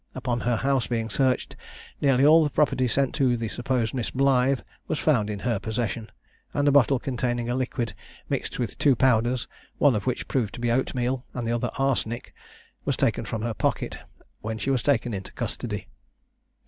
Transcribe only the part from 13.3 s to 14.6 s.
her pocket when